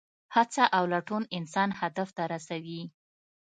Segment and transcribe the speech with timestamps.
[0.35, 2.81] هڅه او لټون انسان هدف ته رسوي.